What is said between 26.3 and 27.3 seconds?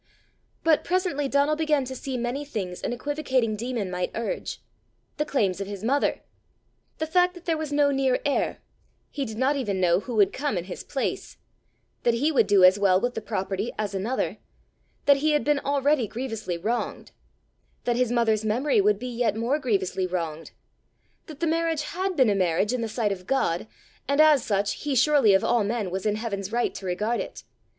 right to regard